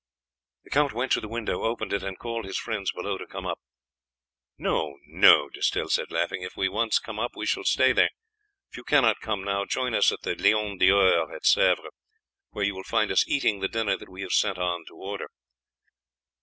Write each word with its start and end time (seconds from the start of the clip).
The 0.63 0.71
count 0.71 0.93
went 0.93 1.11
to 1.11 1.21
the 1.21 1.27
window, 1.27 1.61
opened 1.61 1.93
it, 1.93 2.01
and 2.01 2.17
called 2.17 2.45
his 2.45 2.57
friends 2.57 2.91
below 2.91 3.19
to 3.19 3.27
come 3.27 3.45
up. 3.45 3.59
"No, 4.57 4.95
no," 5.05 5.47
D'Estelle 5.49 5.89
said 5.89 6.09
laughing; 6.11 6.41
"if 6.41 6.57
we 6.57 6.67
once 6.67 6.97
come 6.97 7.19
up 7.19 7.35
we 7.35 7.45
shall 7.45 7.63
stay 7.63 7.91
there. 7.91 8.09
If 8.71 8.77
you 8.77 8.83
cannot 8.83 9.19
come 9.19 9.43
now, 9.43 9.63
join 9.65 9.93
us 9.93 10.11
at 10.11 10.21
the 10.23 10.33
Lion 10.33 10.79
d'Or 10.79 11.31
at 11.31 11.43
Sèvres, 11.43 11.91
where 12.49 12.65
you 12.65 12.73
will 12.73 12.83
find 12.83 13.11
us 13.11 13.27
eating 13.27 13.59
the 13.59 13.67
dinner 13.67 13.95
that 13.95 14.09
we 14.09 14.23
have 14.23 14.33
sent 14.33 14.57
on 14.57 14.85
to 14.87 14.95
order." 14.95 15.27